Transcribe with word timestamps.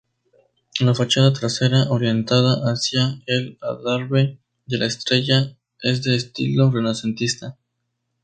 La 0.79 0.95
fachada 0.95 1.31
trasera, 1.31 1.87
orientada 1.91 2.63
hacia 2.73 3.21
el 3.27 3.59
adarve 3.61 4.39
de 4.65 4.79
la 4.79 4.87
Estrella, 4.87 5.55
es 5.79 6.01
de 6.01 6.15
estilo 6.15 6.71
renacentista. 6.71 7.55